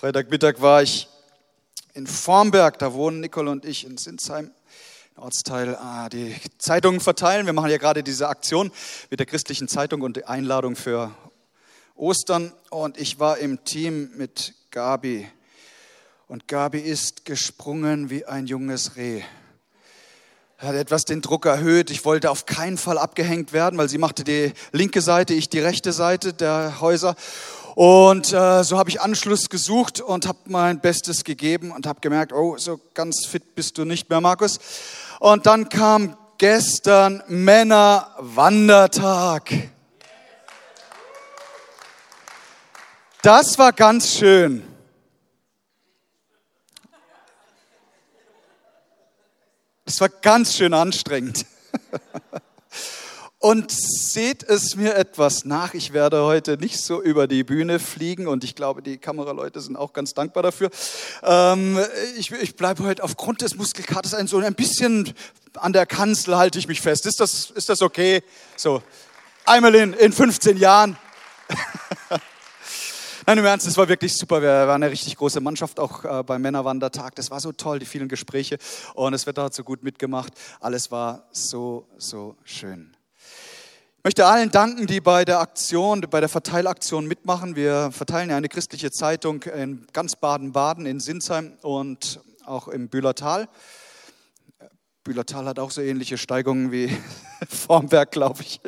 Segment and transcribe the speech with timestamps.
[0.00, 1.08] Freitagmittag war ich
[1.92, 4.52] in Formberg, da wohnen Nicole und ich in Sinsheim,
[5.16, 7.46] Ortsteil, ah, die Zeitungen verteilen.
[7.46, 8.70] Wir machen ja gerade diese Aktion
[9.10, 11.10] mit der christlichen Zeitung und die Einladung für
[11.96, 12.52] Ostern.
[12.70, 15.26] Und ich war im Team mit Gabi.
[16.28, 19.22] Und Gabi ist gesprungen wie ein junges Reh.
[20.58, 21.90] Hat etwas den Druck erhöht.
[21.90, 25.58] Ich wollte auf keinen Fall abgehängt werden, weil sie machte die linke Seite, ich die
[25.58, 27.16] rechte Seite der Häuser.
[27.78, 32.32] Und äh, so habe ich Anschluss gesucht und habe mein Bestes gegeben und habe gemerkt,
[32.32, 34.58] oh, so ganz fit bist du nicht mehr, Markus.
[35.20, 39.70] Und dann kam gestern Männerwandertag.
[43.22, 44.64] Das war ganz schön.
[49.84, 51.46] Das war ganz schön anstrengend.
[53.40, 55.72] Und seht es mir etwas nach.
[55.72, 59.76] Ich werde heute nicht so über die Bühne fliegen und ich glaube, die Kameraleute sind
[59.76, 60.70] auch ganz dankbar dafür.
[61.22, 61.78] Ähm,
[62.16, 65.14] ich, ich bleibe heute aufgrund des Muskelkaters ein, so ein bisschen
[65.54, 67.06] an der Kanzel halte ich mich fest.
[67.06, 68.24] Ist das, ist das okay?
[68.56, 68.82] So,
[69.44, 70.96] einmal in, in 15 Jahren.
[73.26, 74.42] Nein, im Ernst, es war wirklich super.
[74.42, 77.14] Wir waren eine richtig große Mannschaft auch äh, beim Männerwandertag.
[77.14, 78.58] Das war so toll, die vielen Gespräche
[78.94, 80.32] und das Wetter hat so gut mitgemacht.
[80.58, 82.97] Alles war so, so schön.
[84.08, 87.56] Ich möchte allen danken, die bei der Aktion, bei der Verteilaktion mitmachen.
[87.56, 93.50] Wir verteilen ja eine christliche Zeitung in ganz Baden-Baden, in Sinsheim und auch im Bühlertal.
[95.04, 96.90] Bühlertal hat auch so ähnliche Steigungen wie
[97.50, 98.62] Formberg, glaube ich.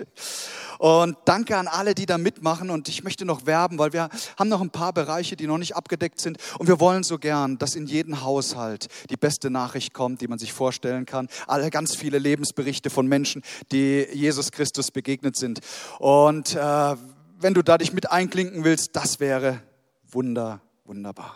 [0.81, 2.70] Und danke an alle, die da mitmachen.
[2.70, 5.77] Und ich möchte noch werben, weil wir haben noch ein paar Bereiche, die noch nicht
[5.77, 6.39] abgedeckt sind.
[6.59, 10.39] Und wir wollen so gern, dass in jeden Haushalt die beste Nachricht kommt, die man
[10.39, 11.28] sich vorstellen kann.
[11.47, 15.61] Alle ganz viele Lebensberichte von Menschen, die Jesus Christus begegnet sind.
[15.98, 16.97] Und äh,
[17.39, 19.61] wenn du da dich mit einklinken willst, das wäre
[20.11, 21.34] wunder, wunderbar.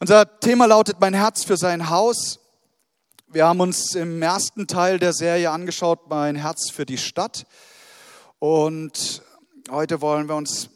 [0.00, 2.40] Unser Thema lautet Mein Herz für sein Haus.
[3.30, 7.44] Wir haben uns im ersten Teil der Serie angeschaut, mein Herz für die Stadt.
[8.38, 9.20] Und
[9.70, 10.70] heute wollen wir uns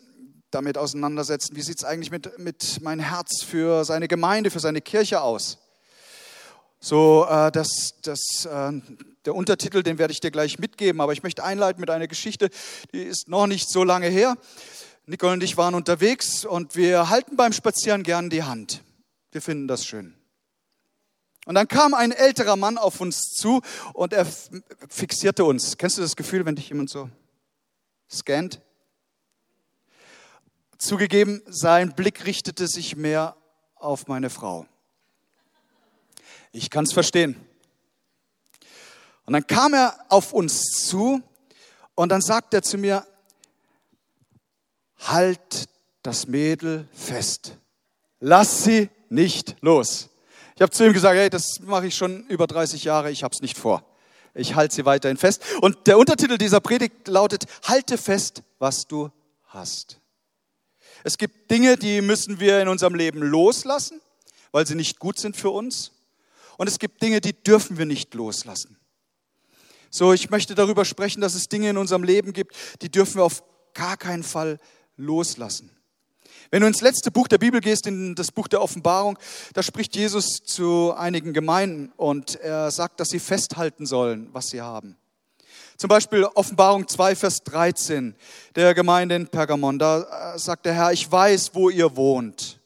[0.51, 4.83] damit auseinandersetzen, wie sieht es eigentlich mit, mit mein Herz für seine Gemeinde, für seine
[4.83, 5.61] Kirche aus.
[6.79, 8.73] So, äh, das, das, äh,
[9.25, 12.51] der Untertitel, den werde ich dir gleich mitgeben, aber ich möchte einleiten mit einer Geschichte,
[12.93, 14.37] die ist noch nicht so lange her.
[15.07, 18.83] Nicole und ich waren unterwegs und wir halten beim Spazieren gern die Hand.
[19.31, 20.13] Wir finden das schön.
[21.45, 23.63] Und dann kam ein älterer Mann auf uns zu
[23.95, 24.27] und er
[24.89, 25.77] fixierte uns.
[25.77, 27.11] Kennst du das Gefühl, wenn dich jemand so
[28.11, 28.61] scannt?
[30.79, 33.37] Zugegeben, sein Blick richtete sich mehr
[33.75, 34.67] auf meine Frau.
[36.53, 37.37] Ich kann es verstehen.
[39.25, 41.23] Und dann kam er auf uns zu
[41.95, 43.07] und dann sagt er zu mir,
[44.99, 45.69] halt
[46.03, 47.59] das Mädel fest.
[48.21, 50.09] Lass sie nicht los.
[50.55, 53.35] Ich habe zu ihm gesagt, hey, das mache ich schon über 30 Jahre, ich habe
[53.35, 53.85] es nicht vor.
[54.35, 55.43] Ich halte sie weiterhin fest.
[55.61, 59.11] Und der Untertitel dieser Predigt lautet, halte fest, was du
[59.47, 59.99] hast.
[61.05, 64.01] Es gibt Dinge, die müssen wir in unserem Leben loslassen,
[64.53, 65.93] weil sie nicht gut sind für uns.
[66.57, 68.77] Und es gibt Dinge, die dürfen wir nicht loslassen.
[69.91, 73.25] So, ich möchte darüber sprechen, dass es Dinge in unserem Leben gibt, die dürfen wir
[73.25, 73.43] auf
[73.75, 74.59] gar keinen Fall
[74.97, 75.71] loslassen.
[76.53, 79.19] Wenn du ins letzte Buch der Bibel gehst, in das Buch der Offenbarung,
[79.55, 84.61] da spricht Jesus zu einigen Gemeinden und er sagt, dass sie festhalten sollen, was sie
[84.61, 84.99] haben.
[85.79, 88.15] Zum Beispiel Offenbarung 2, Vers 13
[88.55, 89.79] der Gemeinde in Pergamon.
[89.79, 92.61] Da sagt der Herr, ich weiß, wo ihr wohnt.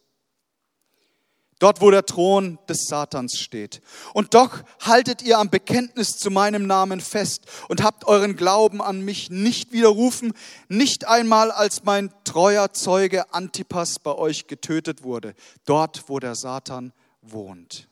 [1.58, 3.80] Dort, wo der Thron des Satans steht.
[4.12, 9.00] Und doch haltet ihr am Bekenntnis zu meinem Namen fest und habt euren Glauben an
[9.00, 10.34] mich nicht widerrufen,
[10.68, 15.34] nicht einmal als mein treuer Zeuge Antipas bei euch getötet wurde,
[15.64, 17.88] dort, wo der Satan wohnt.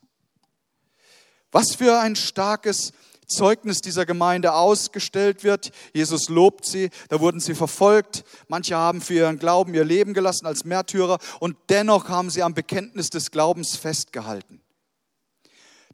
[1.50, 2.92] Was für ein starkes
[3.26, 5.72] Zeugnis dieser Gemeinde ausgestellt wird.
[5.92, 8.24] Jesus lobt sie, da wurden sie verfolgt.
[8.48, 12.54] Manche haben für ihren Glauben ihr Leben gelassen als Märtyrer und dennoch haben sie am
[12.54, 14.60] Bekenntnis des Glaubens festgehalten.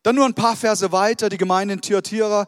[0.02, 2.46] Dann nur ein paar Verse weiter, die Gemeinde in Thyatira,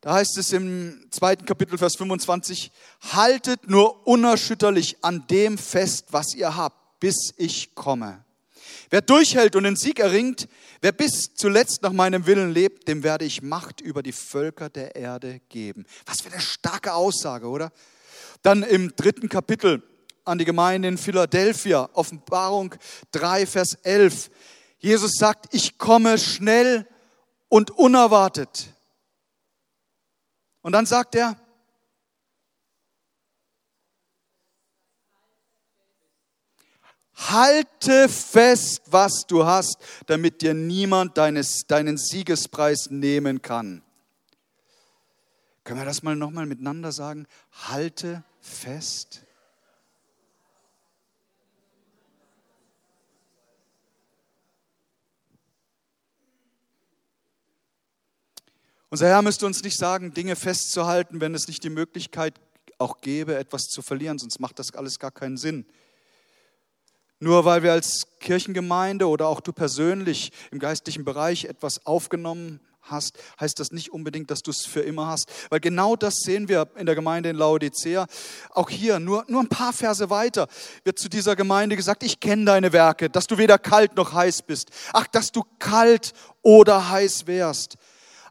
[0.00, 2.72] da heißt es im zweiten Kapitel, Vers 25,
[3.12, 8.24] haltet nur unerschütterlich an dem fest, was ihr habt, bis ich komme.
[8.90, 10.48] Wer durchhält und den Sieg erringt,
[10.80, 14.96] wer bis zuletzt nach meinem Willen lebt, dem werde ich Macht über die Völker der
[14.96, 15.86] Erde geben.
[16.06, 17.72] Was für eine starke Aussage, oder?
[18.42, 19.82] Dann im dritten Kapitel
[20.24, 22.74] an die Gemeinde in Philadelphia, Offenbarung
[23.12, 24.30] 3, Vers 11.
[24.78, 26.86] Jesus sagt, ich komme schnell
[27.48, 28.74] und unerwartet.
[30.62, 31.36] Und dann sagt er,
[37.30, 43.82] halte fest, was du hast, damit dir niemand deines, deinen Siegespreis nehmen kann.
[45.64, 47.26] Können wir das mal nochmal miteinander sagen?
[47.68, 49.22] Halte fest.
[58.88, 62.40] Unser Herr müsste uns nicht sagen, Dinge festzuhalten, wenn es nicht die Möglichkeit
[62.78, 65.64] auch gäbe, etwas zu verlieren, sonst macht das alles gar keinen Sinn.
[67.20, 73.18] Nur weil wir als Kirchengemeinde oder auch du persönlich im geistlichen Bereich etwas aufgenommen hast,
[73.38, 75.30] heißt das nicht unbedingt, dass du es für immer hast.
[75.50, 78.06] Weil genau das sehen wir in der Gemeinde in Laodicea.
[78.50, 80.48] Auch hier, nur, nur ein paar Verse weiter,
[80.84, 84.42] wird zu dieser Gemeinde gesagt, ich kenne deine Werke, dass du weder kalt noch heiß
[84.42, 84.70] bist.
[84.92, 87.76] Ach, dass du kalt oder heiß wärst.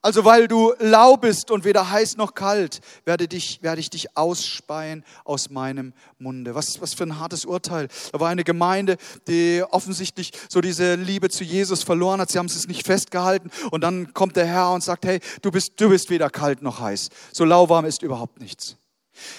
[0.02, 4.16] Also weil du lau bist und weder heiß noch kalt, werde, dich, werde ich dich
[4.18, 6.56] ausspeien aus meinem Munde.
[6.56, 7.88] Was, was für ein hartes Urteil.
[8.12, 8.98] Da war eine Gemeinde,
[9.28, 12.32] die offensichtlich so diese Liebe zu Jesus verloren hat.
[12.32, 13.52] Sie haben es nicht festgehalten.
[13.72, 16.80] Und dann kommt der Herr und sagt, hey, du bist, du bist weder kalt noch
[16.80, 17.10] heiß.
[17.34, 18.78] So lauwarm ist überhaupt nichts.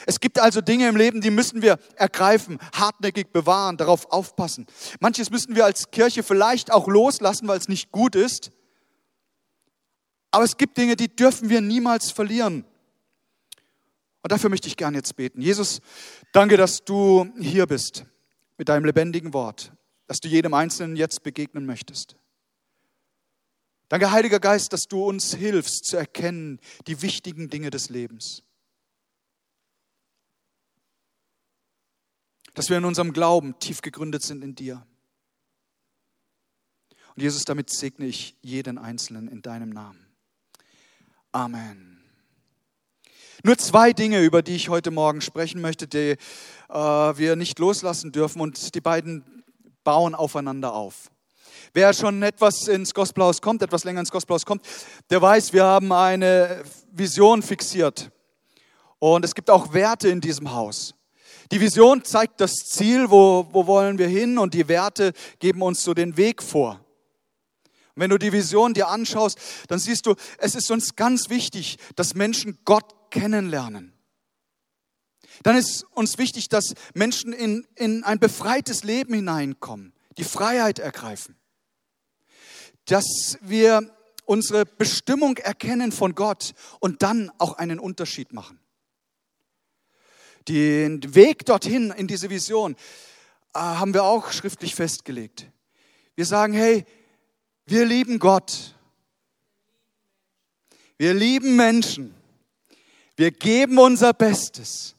[0.06, 4.66] Es gibt also Dinge im Leben, die müssen wir ergreifen, hartnäckig bewahren, darauf aufpassen.
[5.00, 8.50] Manches müssen wir als Kirche vielleicht auch loslassen, weil es nicht gut ist.
[10.30, 12.64] Aber es gibt Dinge, die dürfen wir niemals verlieren.
[14.22, 15.40] Und dafür möchte ich gerne jetzt beten.
[15.40, 15.80] Jesus,
[16.32, 18.04] danke, dass du hier bist
[18.58, 19.72] mit deinem lebendigen Wort,
[20.06, 22.16] dass du jedem Einzelnen jetzt begegnen möchtest.
[23.88, 28.44] Danke, Heiliger Geist, dass du uns hilfst zu erkennen die wichtigen Dinge des Lebens.
[32.54, 34.86] Dass wir in unserem Glauben tief gegründet sind in dir.
[37.16, 40.09] Und Jesus, damit segne ich jeden Einzelnen in deinem Namen.
[41.32, 42.02] Amen.
[43.44, 46.16] Nur zwei Dinge, über die ich heute Morgen sprechen möchte, die
[46.68, 49.44] äh, wir nicht loslassen dürfen und die beiden
[49.84, 51.10] bauen aufeinander auf.
[51.72, 54.66] Wer schon etwas ins Gospelhaus kommt, etwas länger ins Gospelhaus kommt,
[55.08, 58.10] der weiß, wir haben eine Vision fixiert.
[58.98, 60.94] Und es gibt auch Werte in diesem Haus.
[61.52, 65.82] Die Vision zeigt das Ziel, wo, wo wollen wir hin und die Werte geben uns
[65.82, 66.84] so den Weg vor.
[67.94, 69.38] Und wenn du die Vision dir anschaust,
[69.68, 73.92] dann siehst du, es ist uns ganz wichtig, dass Menschen Gott kennenlernen.
[75.42, 81.36] Dann ist uns wichtig, dass Menschen in, in ein befreites Leben hineinkommen, die Freiheit ergreifen.
[82.86, 83.90] Dass wir
[84.24, 88.60] unsere Bestimmung erkennen von Gott und dann auch einen Unterschied machen.
[90.48, 92.74] Den Weg dorthin in diese Vision
[93.54, 95.46] äh, haben wir auch schriftlich festgelegt.
[96.14, 96.86] Wir sagen, hey,
[97.70, 98.74] wir lieben Gott.
[100.98, 102.14] Wir lieben Menschen.
[103.16, 104.94] Wir geben unser Bestes.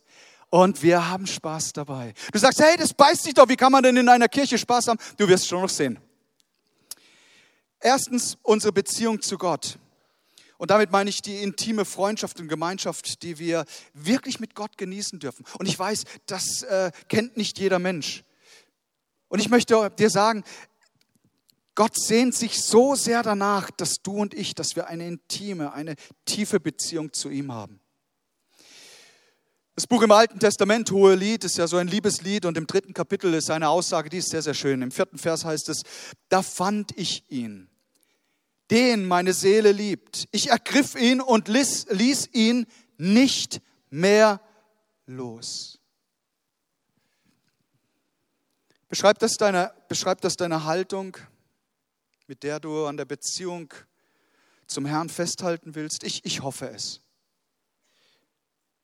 [0.50, 2.14] Und wir haben Spaß dabei.
[2.34, 3.48] Du sagst, hey, das beißt sich doch.
[3.48, 5.00] Wie kann man denn in einer Kirche Spaß haben?
[5.18, 6.00] Du wirst schon noch sehen.
[7.80, 9.78] Erstens unsere Beziehung zu Gott.
[10.58, 15.20] Und damit meine ich die intime Freundschaft und Gemeinschaft, die wir wirklich mit Gott genießen
[15.20, 15.46] dürfen.
[15.58, 18.24] Und ich weiß, das äh, kennt nicht jeder Mensch.
[19.28, 20.44] Und ich möchte dir sagen,
[21.82, 25.96] Gott sehnt sich so sehr danach, dass du und ich, dass wir eine intime, eine
[26.26, 27.80] tiefe Beziehung zu ihm haben.
[29.74, 32.94] Das Buch im Alten Testament, Hohe Lied, ist ja so ein Liebeslied und im dritten
[32.94, 34.84] Kapitel ist eine Aussage, die ist sehr, sehr schön.
[34.84, 35.82] Im vierten Vers heißt es,
[36.30, 37.68] da fand ich ihn,
[38.70, 40.28] den meine Seele liebt.
[40.30, 42.68] Ich ergriff ihn und ließ, ließ ihn
[43.00, 43.60] nicht
[43.90, 44.40] mehr
[45.08, 45.80] los.
[48.88, 51.18] Beschreibt das deine, beschreibt das deine Haltung?
[52.32, 53.74] Mit der du an der Beziehung
[54.66, 56.06] zum Herrn festhalten willst?
[56.06, 57.02] Ich, ich hoffe es.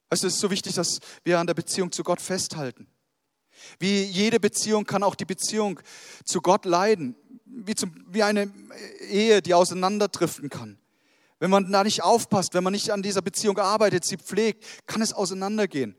[0.09, 2.87] Es ist so wichtig, dass wir an der Beziehung zu Gott festhalten.
[3.79, 5.79] Wie jede Beziehung kann auch die Beziehung
[6.25, 8.51] zu Gott leiden, wie, zum, wie eine
[9.09, 10.77] Ehe, die auseinanderdriften kann.
[11.39, 15.01] Wenn man da nicht aufpasst, wenn man nicht an dieser Beziehung arbeitet, sie pflegt, kann
[15.01, 15.95] es auseinandergehen.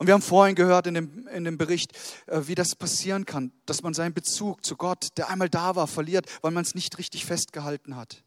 [0.00, 1.92] Und wir haben vorhin gehört in dem, in dem Bericht,
[2.26, 5.86] äh, wie das passieren kann, dass man seinen Bezug zu Gott, der einmal da war,
[5.86, 8.24] verliert, weil man es nicht richtig festgehalten hat.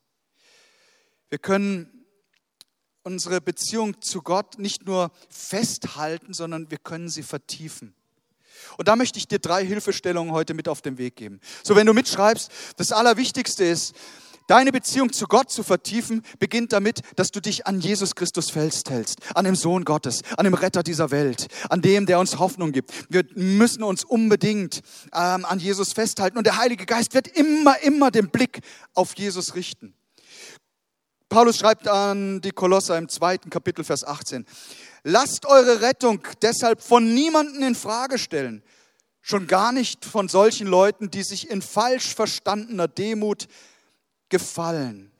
[1.30, 2.06] Wir können
[3.01, 7.96] unsere Beziehung zu Gott nicht nur festhalten, sondern wir können sie vertiefen.
[8.77, 11.42] Und da möchte ich dir drei Hilfestellungen heute mit auf den Weg geben.
[11.63, 13.96] So, wenn du mitschreibst, das Allerwichtigste ist,
[14.48, 19.20] Deine Beziehung zu Gott zu vertiefen, beginnt damit, dass du dich an Jesus Christus festhältst,
[19.36, 22.92] an dem Sohn Gottes, an dem Retter dieser Welt, an dem, der uns Hoffnung gibt.
[23.10, 24.82] Wir müssen uns unbedingt
[25.14, 28.60] ähm, an Jesus festhalten und der Heilige Geist wird immer, immer den Blick
[28.94, 29.94] auf Jesus richten.
[31.30, 34.46] Paulus schreibt an die Kolosser im zweiten Kapitel, Vers 18.
[35.04, 38.62] Lasst eure Rettung deshalb von niemanden in Frage stellen,
[39.26, 43.48] Schon gar nicht von solchen Leuten, die sich in falsch verstandener Demut
[44.34, 45.12] gefallen.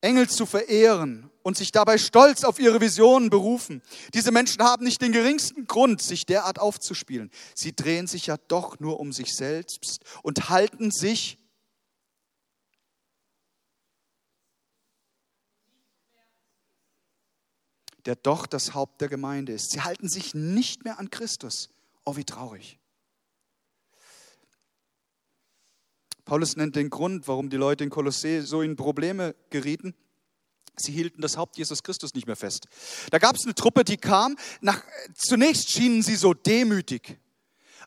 [0.00, 3.82] Engel zu verehren und sich dabei stolz auf ihre Visionen berufen.
[4.14, 7.30] Diese Menschen haben nicht den geringsten Grund, sich derart aufzuspielen.
[7.54, 11.36] Sie drehen sich ja doch nur um sich selbst und halten sich
[18.06, 19.72] der doch das Haupt der Gemeinde ist.
[19.72, 21.68] Sie halten sich nicht mehr an Christus.
[22.06, 22.79] Oh, wie traurig.
[26.30, 29.96] Paulus nennt den Grund, warum die Leute in Kolossee so in Probleme gerieten.
[30.76, 32.68] Sie hielten das Haupt Jesus Christus nicht mehr fest.
[33.10, 34.36] Da gab es eine Truppe, die kam.
[34.60, 34.80] Nach,
[35.12, 37.18] zunächst schienen sie so demütig.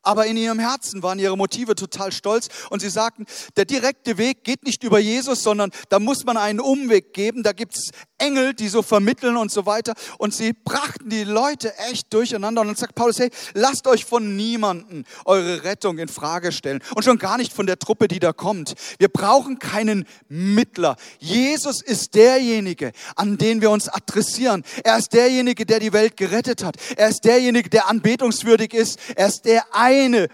[0.04, 4.44] Aber in ihrem Herzen waren ihre Motive total stolz und sie sagten, der direkte Weg
[4.44, 7.42] geht nicht über Jesus, sondern da muss man einen Umweg geben.
[7.42, 9.94] Da gibt's Engel, die so vermitteln und so weiter.
[10.18, 12.62] Und sie brachten die Leute echt durcheinander.
[12.62, 16.82] Und dann sagt Paulus, hey, lasst euch von niemanden eure Rettung in Frage stellen.
[16.96, 18.76] Und schon gar nicht von der Truppe, die da kommt.
[18.98, 20.96] Wir brauchen keinen Mittler.
[21.20, 24.64] Jesus ist derjenige, an den wir uns adressieren.
[24.84, 26.76] Er ist derjenige, der die Welt gerettet hat.
[26.96, 29.00] Er ist derjenige, der anbetungswürdig ist.
[29.16, 29.74] Er ist der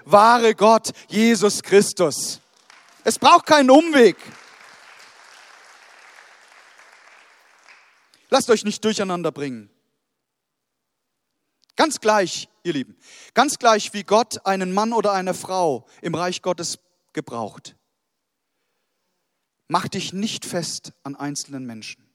[0.06, 2.42] wahre Gott, Jesus Christus.
[3.04, 4.18] Es braucht keinen Umweg.
[8.30, 9.70] Lasst euch nicht durcheinander bringen.
[11.75, 12.98] Ganz gleich, ihr Lieben,
[13.34, 16.80] ganz gleich wie Gott einen Mann oder eine Frau im Reich Gottes
[17.13, 17.75] gebraucht.
[19.68, 22.10] Mach dich nicht fest an einzelnen Menschen.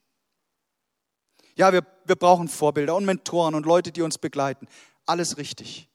[1.57, 4.69] Ja, wir, wir brauchen Vorbilder und Mentoren und Leute, die uns begleiten.
[5.07, 5.89] Alles richtig.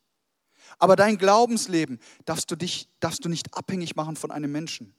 [0.80, 4.96] Aber dein Glaubensleben darfst du, dich, darfst du nicht abhängig machen von einem Menschen.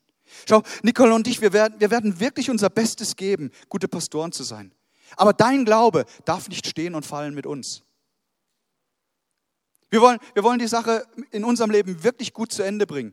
[0.49, 4.44] Schau, Nicole und ich, wir werden, wir werden wirklich unser Bestes geben, gute Pastoren zu
[4.44, 4.72] sein.
[5.16, 7.82] Aber dein Glaube darf nicht stehen und fallen mit uns.
[9.88, 13.12] Wir wollen, wir wollen die Sache in unserem Leben wirklich gut zu Ende bringen.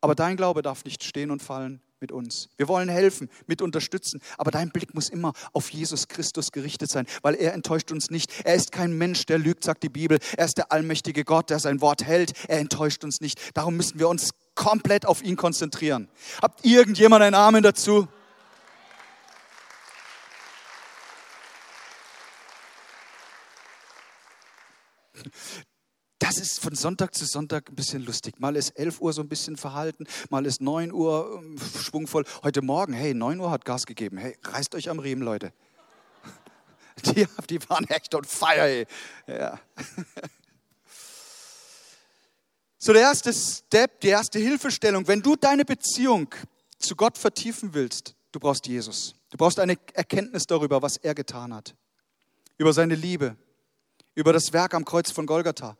[0.00, 2.50] Aber dein Glaube darf nicht stehen und fallen mit uns.
[2.58, 7.06] Wir wollen helfen, mit unterstützen, aber dein Blick muss immer auf Jesus Christus gerichtet sein,
[7.22, 8.30] weil er enttäuscht uns nicht.
[8.44, 10.18] Er ist kein Mensch, der lügt, sagt die Bibel.
[10.36, 12.32] Er ist der allmächtige Gott, der sein Wort hält.
[12.48, 13.40] Er enttäuscht uns nicht.
[13.54, 16.08] Darum müssen wir uns komplett auf ihn konzentrieren.
[16.42, 18.08] Habt irgendjemand einen Amen dazu?
[26.22, 28.38] Das ist von Sonntag zu Sonntag ein bisschen lustig.
[28.38, 32.24] Mal ist 11 Uhr so ein bisschen verhalten, mal ist 9 Uhr ähm, schwungvoll.
[32.44, 34.18] Heute Morgen, hey, 9 Uhr hat Gas gegeben.
[34.18, 35.52] Hey, reißt euch am Riemen, Leute.
[37.06, 38.86] Die, die waren echt on fire, ey.
[39.26, 39.58] Ja.
[42.84, 46.34] So, der erste Step, die erste Hilfestellung, wenn du deine Beziehung
[46.80, 49.14] zu Gott vertiefen willst, du brauchst Jesus.
[49.30, 51.76] Du brauchst eine Erkenntnis darüber, was er getan hat.
[52.58, 53.36] Über seine Liebe,
[54.16, 55.76] über das Werk am Kreuz von Golgatha.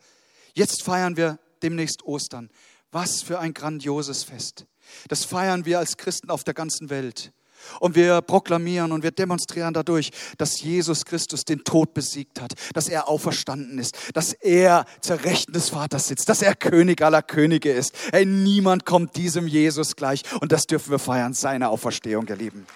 [0.54, 2.50] Jetzt feiern wir demnächst Ostern.
[2.90, 4.66] Was für ein grandioses Fest.
[5.08, 7.32] Das feiern wir als Christen auf der ganzen Welt.
[7.80, 12.88] Und wir proklamieren und wir demonstrieren dadurch, dass Jesus Christus den Tod besiegt hat, dass
[12.88, 17.72] er auferstanden ist, dass er zur Rechten des Vaters sitzt, dass er König aller Könige
[17.72, 17.94] ist.
[18.10, 22.66] Hey, niemand kommt diesem Jesus gleich und das dürfen wir feiern, seine Auferstehung, ihr Lieben.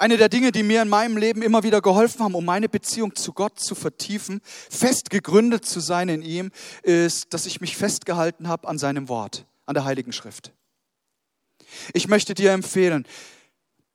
[0.00, 3.14] Eine der Dinge, die mir in meinem Leben immer wieder geholfen haben, um meine Beziehung
[3.14, 6.52] zu Gott zu vertiefen, fest gegründet zu sein in ihm,
[6.82, 10.54] ist, dass ich mich festgehalten habe an seinem Wort, an der Heiligen Schrift.
[11.92, 13.06] Ich möchte dir empfehlen,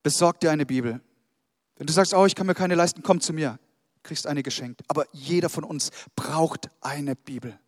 [0.04, 1.00] besorg dir eine Bibel.
[1.74, 3.58] Wenn du sagst, oh, ich kann mir keine leisten, komm zu mir,
[4.04, 4.82] kriegst eine geschenkt.
[4.86, 7.58] Aber jeder von uns braucht eine Bibel.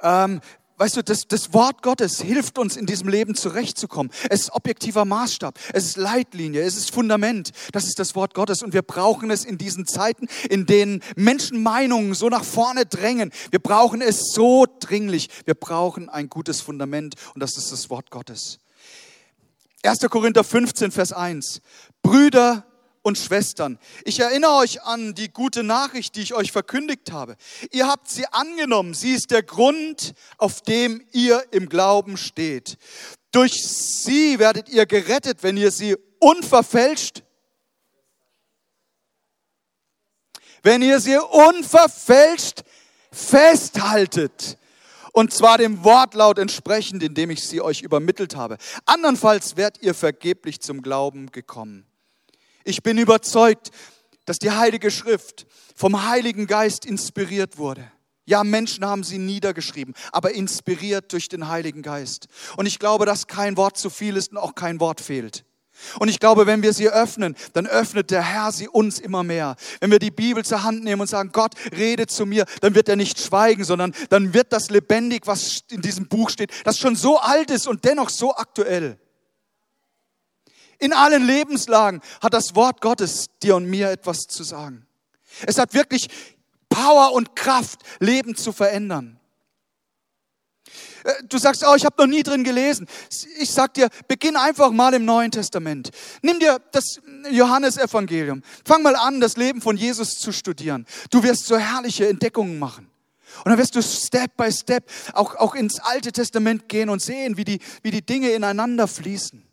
[0.00, 0.40] Ähm,
[0.80, 4.10] Weißt du, das, das Wort Gottes hilft uns in diesem Leben zurechtzukommen.
[4.30, 7.50] Es ist objektiver Maßstab, es ist Leitlinie, es ist Fundament.
[7.72, 11.62] Das ist das Wort Gottes und wir brauchen es in diesen Zeiten, in denen Menschen
[11.62, 13.30] Meinungen so nach vorne drängen.
[13.50, 15.28] Wir brauchen es so dringlich.
[15.44, 18.58] Wir brauchen ein gutes Fundament und das ist das Wort Gottes.
[19.82, 20.00] 1.
[20.08, 21.60] Korinther 15, Vers 1.
[22.02, 22.64] Brüder,
[23.02, 27.36] und Schwestern, ich erinnere euch an die gute Nachricht, die ich euch verkündigt habe.
[27.70, 28.94] Ihr habt sie angenommen.
[28.94, 32.76] Sie ist der Grund, auf dem ihr im Glauben steht.
[33.32, 37.22] Durch sie werdet ihr gerettet, wenn ihr sie unverfälscht,
[40.62, 42.64] wenn ihr sie unverfälscht
[43.10, 44.58] festhaltet.
[45.12, 48.58] Und zwar dem Wortlaut entsprechend, indem ich sie euch übermittelt habe.
[48.84, 51.89] Andernfalls werdet ihr vergeblich zum Glauben gekommen.
[52.64, 53.70] Ich bin überzeugt,
[54.26, 57.90] dass die Heilige Schrift vom Heiligen Geist inspiriert wurde.
[58.26, 62.28] Ja, Menschen haben sie niedergeschrieben, aber inspiriert durch den Heiligen Geist.
[62.56, 65.44] Und ich glaube, dass kein Wort zu viel ist und auch kein Wort fehlt.
[65.98, 69.56] Und ich glaube, wenn wir sie öffnen, dann öffnet der Herr sie uns immer mehr.
[69.80, 72.88] Wenn wir die Bibel zur Hand nehmen und sagen, Gott, rede zu mir, dann wird
[72.88, 76.96] er nicht schweigen, sondern dann wird das lebendig, was in diesem Buch steht, das schon
[76.96, 78.98] so alt ist und dennoch so aktuell.
[80.80, 84.86] In allen Lebenslagen hat das Wort Gottes dir und mir etwas zu sagen.
[85.46, 86.08] Es hat wirklich
[86.68, 89.20] Power und Kraft, Leben zu verändern.
[91.04, 92.86] Äh, du sagst, oh, ich habe noch nie drin gelesen.
[93.38, 95.90] Ich sag dir, beginn einfach mal im Neuen Testament.
[96.22, 98.42] Nimm dir das Johannesevangelium.
[98.64, 100.86] Fang mal an, das Leben von Jesus zu studieren.
[101.10, 102.90] Du wirst so herrliche Entdeckungen machen.
[103.44, 107.36] Und dann wirst du Step by Step auch, auch ins Alte Testament gehen und sehen,
[107.36, 109.49] wie die, wie die Dinge ineinander fließen.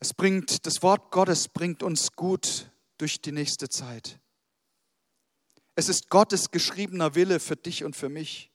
[0.00, 4.18] Es bringt, das Wort Gottes bringt uns gut durch die nächste Zeit.
[5.74, 8.50] Es ist Gottes geschriebener Wille für dich und für mich.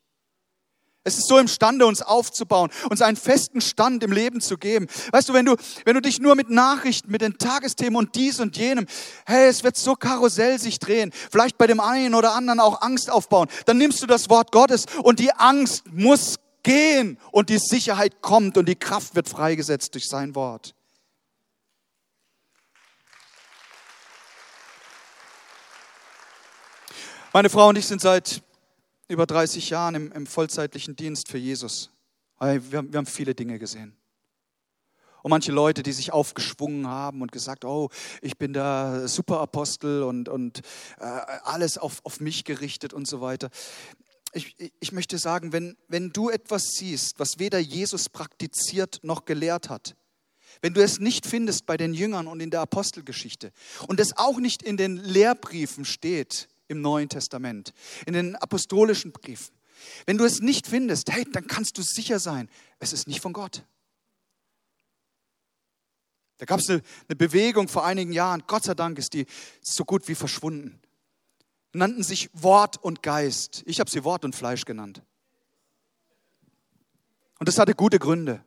[1.03, 4.85] Es ist so imstande, uns aufzubauen, uns einen festen Stand im Leben zu geben.
[5.11, 8.39] Weißt du, wenn du, wenn du dich nur mit Nachrichten, mit den Tagesthemen und dies
[8.39, 8.85] und jenem,
[9.25, 13.09] hey, es wird so Karussell sich drehen, vielleicht bei dem einen oder anderen auch Angst
[13.09, 18.21] aufbauen, dann nimmst du das Wort Gottes und die Angst muss gehen und die Sicherheit
[18.21, 20.75] kommt und die Kraft wird freigesetzt durch sein Wort.
[27.33, 28.43] Meine Frau und ich sind seit
[29.07, 31.89] über 30 Jahren im, im vollzeitlichen Dienst für Jesus.
[32.41, 33.95] Wir haben, wir haben viele Dinge gesehen.
[35.23, 37.89] Und manche Leute, die sich aufgeschwungen haben und gesagt, oh,
[38.21, 40.59] ich bin der Superapostel und, und
[40.99, 43.49] äh, alles auf, auf mich gerichtet und so weiter.
[44.33, 49.69] Ich, ich möchte sagen, wenn, wenn du etwas siehst, was weder Jesus praktiziert noch gelehrt
[49.69, 49.95] hat,
[50.61, 53.53] wenn du es nicht findest bei den Jüngern und in der Apostelgeschichte
[53.87, 57.73] und es auch nicht in den Lehrbriefen steht, im Neuen Testament,
[58.07, 59.53] in den apostolischen Briefen.
[60.05, 62.49] Wenn du es nicht findest, hey, dann kannst du sicher sein,
[62.79, 63.63] es ist nicht von Gott.
[66.37, 69.27] Da gab es eine, eine, Bewegung vor einigen Jahren, Gott sei Dank ist die
[69.61, 70.79] so gut wie verschwunden.
[71.73, 73.63] Nannten sich Wort und Geist.
[73.65, 75.03] Ich habe sie Wort und Fleisch genannt.
[77.39, 78.43] Und das hatte gute Gründe.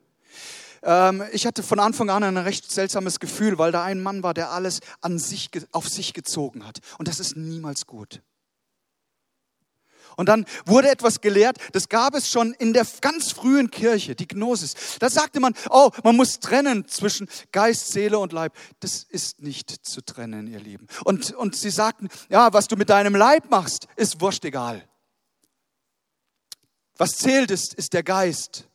[0.85, 4.33] Ähm, ich hatte von Anfang an ein recht seltsames Gefühl, weil da ein Mann war,
[4.33, 6.79] der alles an sich, auf sich gezogen hat.
[6.97, 8.21] Und das ist niemals gut.
[10.15, 14.27] Und dann wurde etwas gelehrt, das gab es schon in der ganz frühen Kirche, die
[14.27, 14.73] Gnosis.
[14.99, 18.53] Da sagte man, oh, man muss trennen zwischen Geist, Seele und Leib.
[18.79, 20.87] Das ist nicht zu trennen, ihr Lieben.
[21.03, 24.87] Und, und sie sagten, ja, was du mit deinem Leib machst, ist wurscht egal.
[26.97, 28.69] Was zählt ist, ist der Geist.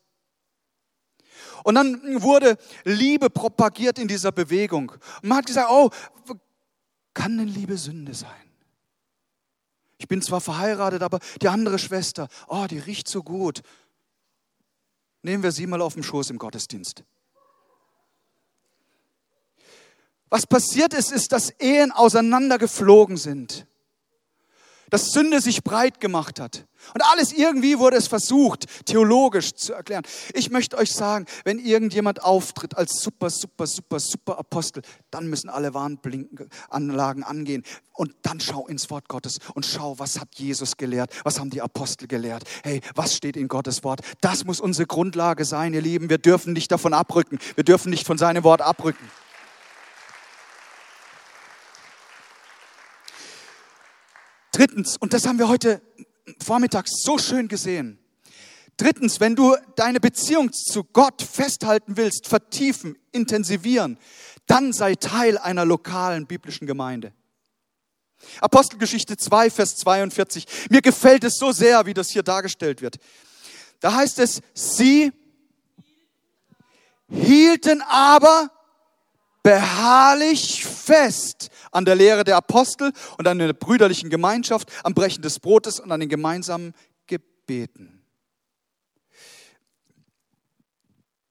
[1.65, 4.91] Und dann wurde Liebe propagiert in dieser Bewegung.
[5.23, 5.91] Und man hat gesagt, oh,
[7.15, 8.31] kann denn Liebe Sünde sein?
[9.99, 13.63] Ich bin zwar verheiratet, aber die andere Schwester, oh, die riecht so gut.
[15.23, 17.05] Nehmen wir sie mal auf den Schoß im Gottesdienst.
[20.31, 23.67] Was passiert ist, ist, dass Ehen auseinandergeflogen sind
[24.91, 26.67] dass Sünde sich breit gemacht hat.
[26.95, 30.03] Und alles irgendwie wurde es versucht, theologisch zu erklären.
[30.33, 35.49] Ich möchte euch sagen, wenn irgendjemand auftritt als super, super, super, super Apostel, dann müssen
[35.49, 37.65] alle Warnblinkanlagen angehen.
[37.93, 41.13] Und dann schau ins Wort Gottes und schau, was hat Jesus gelehrt?
[41.23, 42.45] Was haben die Apostel gelehrt?
[42.63, 44.01] Hey, was steht in Gottes Wort?
[44.23, 46.09] Das muss unsere Grundlage sein, ihr Lieben.
[46.09, 47.39] Wir dürfen nicht davon abrücken.
[47.57, 49.11] Wir dürfen nicht von seinem Wort abrücken.
[54.61, 55.81] Drittens, und das haben wir heute
[56.45, 57.99] Vormittag so schön gesehen.
[58.77, 63.97] Drittens, wenn du deine Beziehung zu Gott festhalten willst, vertiefen, intensivieren,
[64.47, 67.15] dann sei Teil einer lokalen biblischen Gemeinde.
[68.43, 70.47] Apostelgeschichte 2, Vers 42.
[70.69, 72.99] Mir gefällt es so sehr, wie das hier dargestellt wird.
[73.81, 75.11] Da heißt es, sie
[77.09, 78.51] hielten aber
[79.43, 85.39] beharrlich fest an der Lehre der Apostel und an der brüderlichen Gemeinschaft, am Brechen des
[85.41, 86.75] Brotes und an den gemeinsamen
[87.07, 88.03] Gebeten.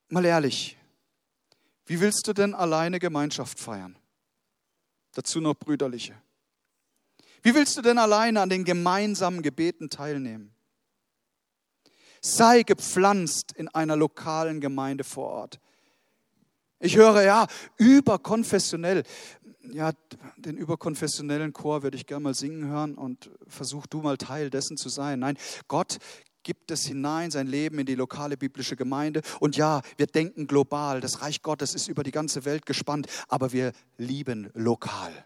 [0.09, 0.77] Mal ehrlich,
[1.85, 3.97] wie willst du denn alleine Gemeinschaft feiern?
[5.13, 6.15] Dazu noch brüderliche.
[7.41, 10.53] Wie willst du denn alleine an den gemeinsamen Gebeten teilnehmen?
[12.21, 15.59] Sei gepflanzt in einer lokalen Gemeinde vor Ort.
[16.79, 17.47] Ich höre ja
[17.77, 19.03] überkonfessionell.
[19.71, 19.91] Ja,
[20.37, 24.77] den überkonfessionellen Chor würde ich gerne mal singen hören und versuch du mal Teil dessen
[24.77, 25.19] zu sein.
[25.19, 25.99] Nein, Gott
[26.43, 29.21] gibt es hinein, sein Leben in die lokale biblische Gemeinde.
[29.39, 31.01] Und ja, wir denken global.
[31.01, 35.25] Das Reich Gottes ist über die ganze Welt gespannt, aber wir lieben lokal.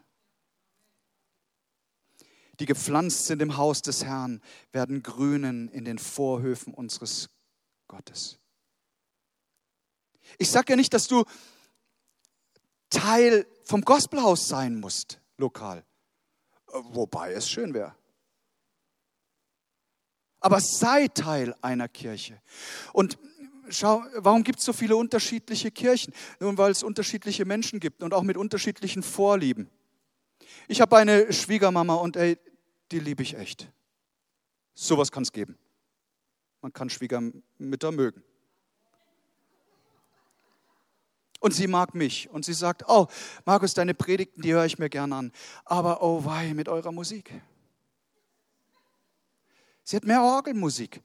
[2.59, 7.29] Die gepflanzt sind im Haus des Herrn, werden grünen in den Vorhöfen unseres
[7.87, 8.39] Gottes.
[10.37, 11.23] Ich sage ja nicht, dass du
[12.89, 15.83] Teil vom Gospelhaus sein musst, lokal.
[16.67, 17.95] Wobei es schön wäre.
[20.39, 22.41] Aber sei Teil einer Kirche.
[22.91, 23.17] Und
[23.69, 26.13] schau, warum gibt es so viele unterschiedliche Kirchen?
[26.39, 29.69] Nun, weil es unterschiedliche Menschen gibt und auch mit unterschiedlichen Vorlieben.
[30.67, 32.37] Ich habe eine Schwiegermama und ey,
[32.91, 33.71] die liebe ich echt.
[34.73, 35.57] Sowas kann es geben.
[36.61, 38.23] Man kann Schwiegermütter mögen.
[41.43, 42.29] Und sie mag mich.
[42.29, 43.07] Und sie sagt, oh,
[43.43, 45.33] Markus, deine Predigten, die höre ich mir gern an.
[45.65, 47.33] Aber oh wei, mit eurer Musik.
[49.83, 51.01] Sie hat mehr Orgelmusik.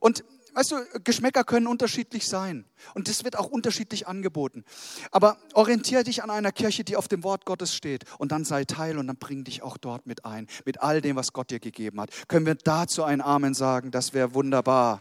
[0.00, 0.24] Und
[0.54, 2.64] weißt du, Geschmäcker können unterschiedlich sein.
[2.94, 4.64] Und das wird auch unterschiedlich angeboten.
[5.12, 8.06] Aber orientiere dich an einer Kirche, die auf dem Wort Gottes steht.
[8.18, 10.48] Und dann sei Teil und dann bring dich auch dort mit ein.
[10.64, 12.10] Mit all dem, was Gott dir gegeben hat.
[12.26, 13.92] Können wir dazu ein Amen sagen?
[13.92, 15.00] Das wäre wunderbar.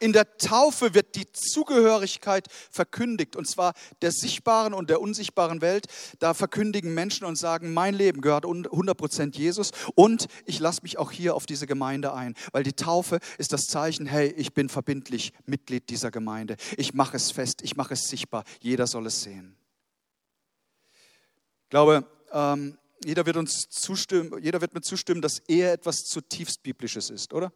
[0.00, 5.86] In der Taufe wird die Zugehörigkeit verkündigt, und zwar der sichtbaren und der unsichtbaren Welt.
[6.20, 11.10] Da verkündigen Menschen und sagen, mein Leben gehört 100% Jesus und ich lasse mich auch
[11.10, 15.32] hier auf diese Gemeinde ein, weil die Taufe ist das Zeichen, hey, ich bin verbindlich
[15.46, 16.56] Mitglied dieser Gemeinde.
[16.76, 19.56] Ich mache es fest, ich mache es sichtbar, jeder soll es sehen.
[21.64, 26.62] Ich glaube, ähm, jeder wird uns zustimmen, jeder wird mir zustimmen, dass Ehe etwas zutiefst
[26.62, 27.52] Biblisches ist, oder?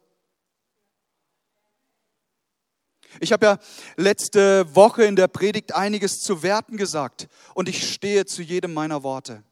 [3.19, 3.57] Ich habe ja
[3.95, 9.03] letzte Woche in der Predigt einiges zu Werten gesagt und ich stehe zu jedem meiner
[9.03, 9.43] Worte.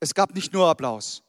[0.00, 1.22] Es gab nicht nur Applaus.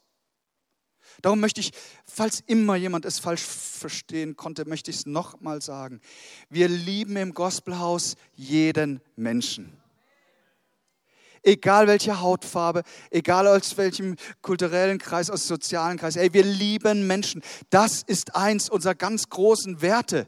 [1.22, 1.72] Darum möchte ich,
[2.06, 6.02] falls immer jemand es falsch verstehen konnte, möchte ich es nochmal sagen.
[6.50, 9.82] Wir lieben im Gospelhaus jeden Menschen.
[11.42, 16.16] Egal welche Hautfarbe, egal aus welchem kulturellen Kreis, aus sozialen Kreis.
[16.16, 17.44] Ey, wir lieben Menschen.
[17.70, 20.28] Das ist eins unserer ganz großen Werte.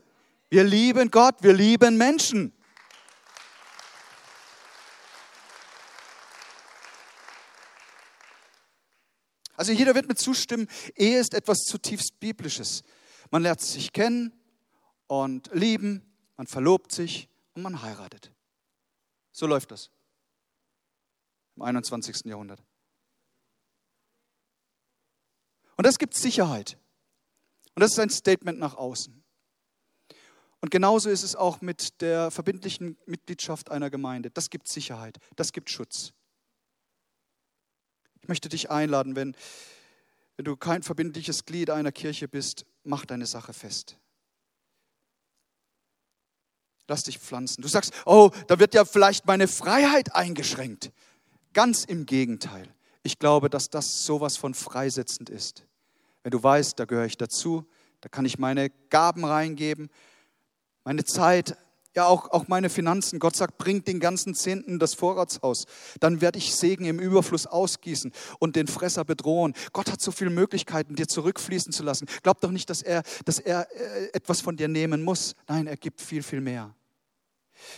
[0.49, 2.53] Wir lieben Gott, wir lieben Menschen.
[9.55, 12.83] Also jeder wird mir zustimmen, Ehe ist etwas zutiefst Biblisches.
[13.31, 14.31] Man lernt sich kennen
[15.07, 16.05] und lieben,
[16.37, 18.31] man verlobt sich und man heiratet.
[19.31, 19.89] So läuft das
[21.55, 22.25] im 21.
[22.25, 22.63] Jahrhundert.
[25.75, 26.77] Und das gibt Sicherheit.
[27.75, 29.23] Und das ist ein Statement nach außen.
[30.67, 34.31] Und genauso ist es auch mit der verbindlichen Mitgliedschaft einer Gemeinde.
[34.31, 36.11] Das gibt Sicherheit, das gibt Schutz.
[38.19, 39.33] Ich möchte dich einladen, wenn,
[40.35, 43.95] wenn du kein verbindliches Glied einer Kirche bist, mach deine Sache fest.
[46.89, 47.61] Lass dich pflanzen.
[47.61, 50.91] Du sagst, oh, da wird ja vielleicht meine Freiheit eingeschränkt.
[51.53, 52.67] Ganz im Gegenteil.
[53.03, 55.65] Ich glaube, dass das sowas von freisetzend ist.
[56.23, 57.65] Wenn du weißt, da gehöre ich dazu,
[58.01, 59.89] da kann ich meine Gaben reingeben,
[60.87, 61.57] meine Zeit,
[61.97, 63.19] ja auch, auch meine Finanzen.
[63.19, 65.65] Gott sagt, bringt den ganzen Zehnten das Vorratshaus.
[65.99, 69.53] Dann werde ich Segen im Überfluss ausgießen und den Fresser bedrohen.
[69.73, 72.07] Gott hat so viele Möglichkeiten, dir zurückfließen zu lassen.
[72.23, 75.35] Glaub doch nicht, dass er, dass er äh, etwas von dir nehmen muss.
[75.49, 76.73] Nein, er gibt viel, viel mehr.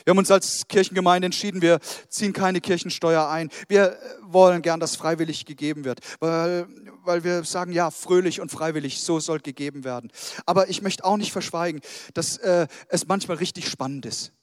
[0.05, 3.49] Wir haben uns als Kirchengemeinde entschieden, wir ziehen keine Kirchensteuer ein.
[3.67, 6.67] Wir wollen gern, dass freiwillig gegeben wird, weil,
[7.03, 10.11] weil wir sagen, ja, fröhlich und freiwillig, so soll gegeben werden.
[10.45, 11.81] Aber ich möchte auch nicht verschweigen,
[12.13, 14.33] dass äh, es manchmal richtig spannend ist.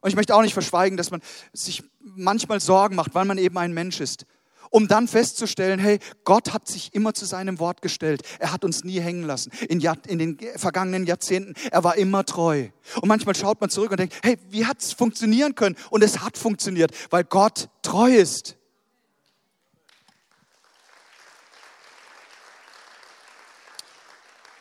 [0.00, 1.20] Und ich möchte auch nicht verschweigen, dass man
[1.52, 4.26] sich manchmal Sorgen macht, weil man eben ein Mensch ist
[4.70, 8.22] um dann festzustellen, hey, Gott hat sich immer zu seinem Wort gestellt.
[8.38, 9.50] Er hat uns nie hängen lassen.
[9.68, 12.68] In, Jahr, in den vergangenen Jahrzehnten, er war immer treu.
[13.00, 15.76] Und manchmal schaut man zurück und denkt, hey, wie hat es funktionieren können?
[15.90, 18.56] Und es hat funktioniert, weil Gott treu ist.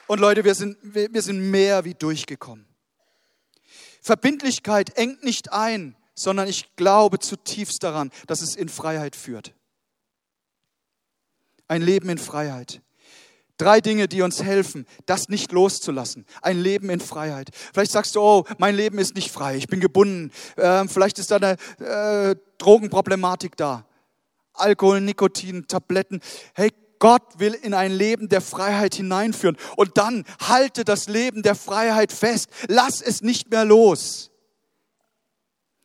[0.07, 2.65] Und Leute, wir sind, wir, wir sind mehr wie durchgekommen.
[4.01, 9.53] Verbindlichkeit engt nicht ein, sondern ich glaube zutiefst daran, dass es in Freiheit führt.
[11.67, 12.81] Ein Leben in Freiheit.
[13.57, 16.25] Drei Dinge, die uns helfen, das nicht loszulassen.
[16.41, 17.51] Ein Leben in Freiheit.
[17.73, 20.31] Vielleicht sagst du, oh, mein Leben ist nicht frei, ich bin gebunden.
[20.57, 23.85] Ähm, vielleicht ist da eine äh, Drogenproblematik da.
[24.53, 26.19] Alkohol, Nikotin, Tabletten.
[26.53, 29.57] Hey, Gott will in ein Leben der Freiheit hineinführen.
[29.77, 32.49] Und dann halte das Leben der Freiheit fest.
[32.67, 34.31] Lass es nicht mehr los.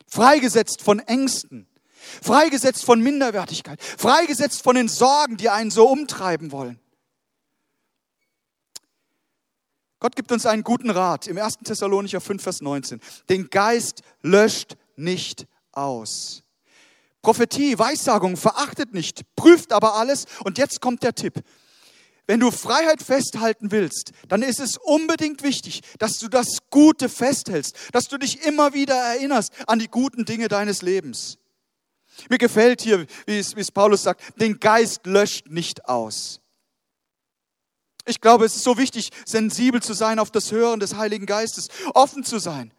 [0.08, 1.68] Freigesetzt von Ängsten,
[2.22, 3.82] Freigesetzt von Minderwertigkeit.
[3.82, 6.78] Freigesetzt von den Sorgen, die einen so umtreiben wollen.
[10.00, 11.58] Gott gibt uns einen guten Rat im 1.
[11.64, 13.00] Thessalonicher 5, Vers 19.
[13.28, 16.42] Den Geist löscht nicht aus.
[17.22, 20.24] Prophetie, Weissagung verachtet nicht, prüft aber alles.
[20.42, 21.42] Und jetzt kommt der Tipp.
[22.26, 27.76] wenn du Freiheit festhalten willst, dann ist es unbedingt wichtig, dass du das Gute festhältst,
[27.90, 31.38] dass du dich immer wieder erinnerst an die guten Dinge deines Lebens.
[32.28, 36.40] Mir gefällt hier, wie es, wie es Paulus sagt, den Geist löscht nicht aus.
[38.06, 41.68] Ich glaube, es ist so wichtig, sensibel zu sein auf das Hören des Heiligen Geistes,
[41.94, 42.72] offen zu sein.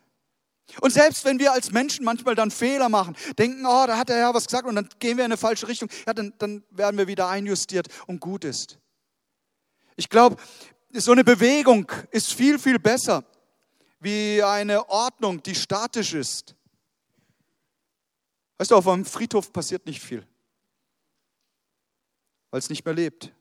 [0.80, 4.18] Und selbst wenn wir als Menschen manchmal dann Fehler machen, denken, oh, da hat der
[4.18, 6.98] Herr was gesagt und dann gehen wir in eine falsche Richtung, ja, dann, dann werden
[6.98, 8.80] wir wieder einjustiert und gut ist.
[9.96, 10.38] Ich glaube,
[10.94, 13.24] so eine Bewegung ist viel, viel besser
[14.00, 16.56] wie eine Ordnung, die statisch ist.
[18.62, 20.24] Weißt du, auf einem Friedhof passiert nicht viel,
[22.52, 23.34] weil es nicht mehr lebt.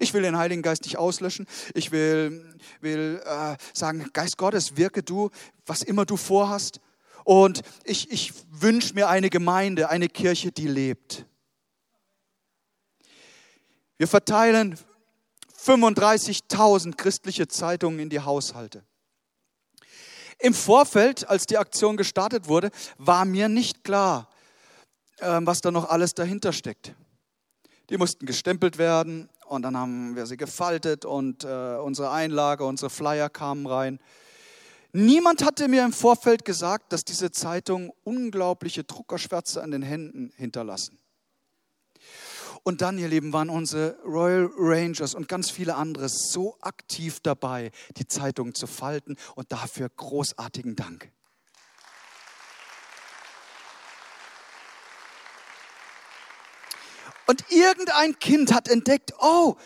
[0.00, 1.46] Ich will den Heiligen Geist nicht auslöschen.
[1.72, 5.30] Ich will, will äh, sagen, Geist Gottes, wirke du,
[5.64, 6.82] was immer du vorhast.
[7.24, 11.24] Und ich, ich wünsche mir eine Gemeinde, eine Kirche, die lebt.
[13.96, 14.78] Wir verteilen
[15.58, 18.84] 35.000 christliche Zeitungen in die Haushalte.
[20.38, 24.28] Im Vorfeld, als die Aktion gestartet wurde, war mir nicht klar,
[25.20, 26.94] was da noch alles dahinter steckt.
[27.90, 32.90] Die mussten gestempelt werden und dann haben wir sie gefaltet und äh, unsere Einlage, unsere
[32.90, 34.00] Flyer kamen rein.
[34.92, 40.98] Niemand hatte mir im Vorfeld gesagt, dass diese Zeitungen unglaubliche Druckerschwärze an den Händen hinterlassen.
[42.62, 47.70] Und dann, ihr Lieben, waren unsere Royal Rangers und ganz viele andere so aktiv dabei,
[47.98, 51.12] die Zeitung zu falten und dafür großartigen Dank.
[57.26, 59.56] Und irgendein Kind hat entdeckt, oh,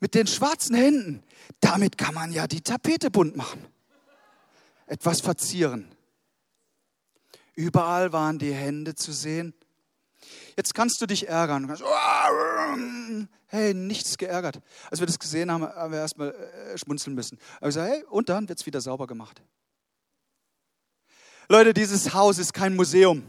[0.00, 1.22] mit den schwarzen Händen,
[1.60, 3.66] damit kann man ja die Tapete bunt machen.
[4.86, 5.94] Etwas verzieren.
[7.54, 9.54] Überall waren die Hände zu sehen
[10.56, 11.68] Jetzt kannst du dich ärgern.
[13.46, 14.60] Hey, nichts geärgert.
[14.90, 17.38] Als wir das gesehen haben, haben wir erstmal äh, schmunzeln müssen.
[17.58, 19.40] Aber ich sage, hey, und dann wird es wieder sauber gemacht.
[21.48, 23.22] Leute, dieses Haus ist kein Museum.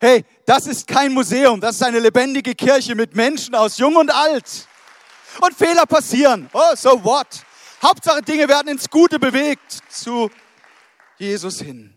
[0.00, 4.14] Hey, das ist kein Museum, das ist eine lebendige Kirche mit Menschen aus Jung und
[4.14, 4.68] Alt.
[5.40, 6.48] Und Fehler passieren.
[6.52, 7.26] Oh, so what?
[7.82, 10.30] Hauptsache Dinge werden ins Gute bewegt zu
[11.18, 11.94] Jesus hin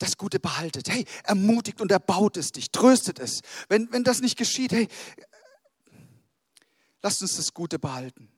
[0.00, 0.88] das Gute behaltet.
[0.88, 3.40] Hey, ermutigt und erbaut es dich, tröstet es.
[3.68, 4.86] Wenn, wenn das nicht geschieht, hey,
[7.02, 8.30] lasst uns das Gute behalten.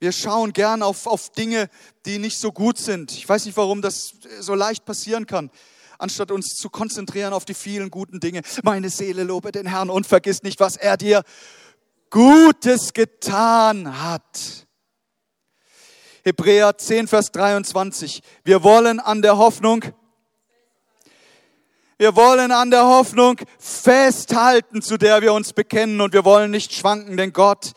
[0.00, 1.70] Wir schauen gern auf, auf Dinge,
[2.04, 3.12] die nicht so gut sind.
[3.12, 5.50] Ich weiß nicht, warum das so leicht passieren kann
[6.00, 8.42] anstatt uns zu konzentrieren auf die vielen guten Dinge.
[8.62, 11.22] Meine Seele lobe den Herrn und vergiss nicht, was er dir
[12.10, 14.66] Gutes getan hat.
[16.24, 18.20] Hebräer 10, Vers 23.
[18.44, 19.84] Wir wollen an der Hoffnung
[22.00, 26.72] wir wollen an der Hoffnung festhalten, zu der wir uns bekennen und wir wollen nicht
[26.72, 27.72] schwanken, denn Gott,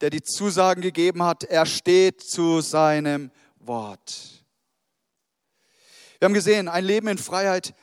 [0.00, 4.33] der die Zusagen gegeben hat, er steht zu seinem Wort.
[6.24, 7.74] Wir haben gesehen, ein Leben in Freiheit,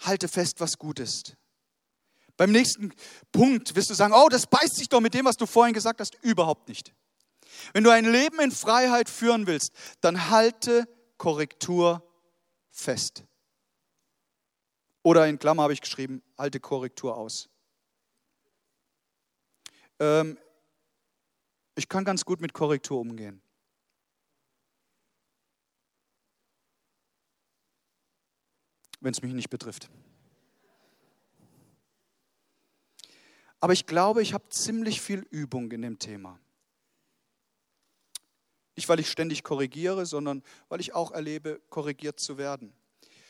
[0.00, 1.36] halte fest, was gut ist.
[2.36, 2.92] Beim nächsten
[3.30, 6.00] Punkt wirst du sagen, oh, das beißt sich doch mit dem, was du vorhin gesagt
[6.00, 6.92] hast, überhaupt nicht.
[7.74, 12.02] Wenn du ein Leben in Freiheit führen willst, dann halte Korrektur
[12.72, 13.22] fest.
[15.04, 17.48] Oder in Klammer habe ich geschrieben, alte Korrektur aus.
[20.00, 20.36] Ähm,
[21.76, 23.40] ich kann ganz gut mit Korrektur umgehen.
[29.00, 29.90] Wenn es mich nicht betrifft.
[33.60, 36.38] Aber ich glaube, ich habe ziemlich viel Übung in dem Thema.
[38.76, 42.74] Nicht, weil ich ständig korrigiere, sondern weil ich auch erlebe, korrigiert zu werden.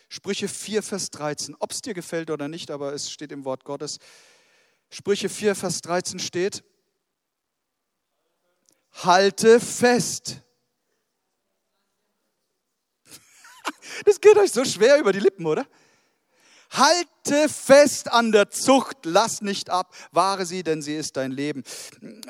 [0.08, 1.56] Sprüche 4, Vers 13.
[1.58, 3.98] Ob es dir gefällt oder nicht, aber es steht im Wort Gottes.
[4.90, 6.64] Sprüche 4, Vers 13 steht,
[8.92, 10.42] halte fest.
[14.04, 15.66] Das geht euch so schwer über die Lippen, oder?
[16.70, 21.62] Halte fest an der Zucht, lass nicht ab, wahre sie, denn sie ist dein Leben.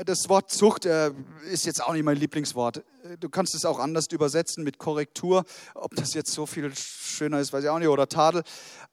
[0.05, 1.13] Das Wort Zucht äh,
[1.51, 2.85] ist jetzt auch nicht mein Lieblingswort.
[3.19, 5.45] Du kannst es auch anders übersetzen mit Korrektur.
[5.75, 8.43] Ob das jetzt so viel schöner ist, weiß ich auch nicht, oder Tadel.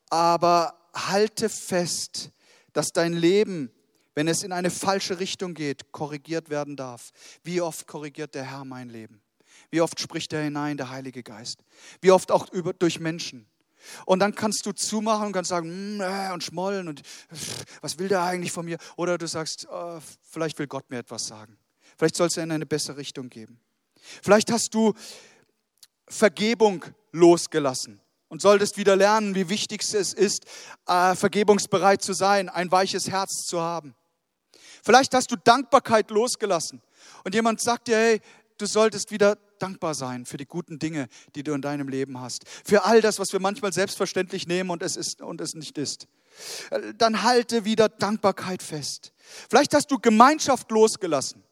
[0.09, 2.31] Aber halte fest,
[2.71, 3.71] dass dein Leben,
[4.15, 7.11] wenn es in eine falsche Richtung geht, korrigiert werden darf.
[7.43, 9.22] Wie oft korrigiert der Herr mein Leben?
[9.73, 11.63] Wie oft spricht er hinein, der Heilige Geist?
[11.99, 13.47] Wie oft auch über, durch Menschen?
[14.05, 17.01] Und dann kannst du zumachen und kannst sagen, mm, äh, und schmollen und
[17.81, 18.77] was will der eigentlich von mir?
[18.97, 21.57] Oder du sagst, oh, vielleicht will Gott mir etwas sagen.
[21.97, 23.59] Vielleicht soll es in eine bessere Richtung geben.
[24.21, 24.93] Vielleicht hast du
[26.07, 30.45] Vergebung losgelassen und solltest wieder lernen, wie wichtig es ist,
[30.85, 33.95] äh, vergebungsbereit zu sein, ein weiches Herz zu haben.
[34.83, 36.83] Vielleicht hast du Dankbarkeit losgelassen
[37.23, 38.21] und jemand sagt dir, hey,
[38.59, 42.43] du solltest wieder dankbar sein für die guten Dinge, die du in deinem Leben hast.
[42.65, 46.07] Für all das, was wir manchmal selbstverständlich nehmen und es ist und es nicht ist.
[46.97, 49.13] Dann halte wieder Dankbarkeit fest.
[49.49, 51.42] Vielleicht hast du Gemeinschaft losgelassen.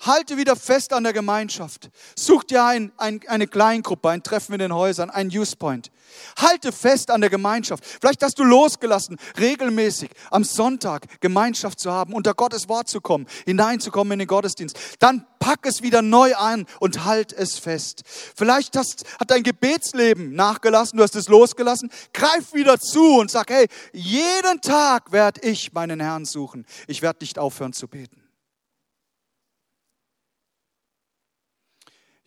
[0.00, 1.90] Halte wieder fest an der Gemeinschaft.
[2.16, 5.90] Such dir ein, ein, eine Kleingruppe, ein Treffen in den Häusern, ein Use Point.
[6.38, 7.84] Halte fest an der Gemeinschaft.
[7.84, 13.26] Vielleicht hast du losgelassen, regelmäßig am Sonntag Gemeinschaft zu haben, unter Gottes Wort zu kommen,
[13.44, 14.78] hineinzukommen in den Gottesdienst.
[15.00, 18.02] Dann pack es wieder neu an und halt es fest.
[18.36, 21.90] Vielleicht hast, hat dein Gebetsleben nachgelassen, du hast es losgelassen.
[22.12, 26.66] Greif wieder zu und sag, hey, jeden Tag werde ich meinen Herrn suchen.
[26.86, 28.27] Ich werde nicht aufhören zu beten.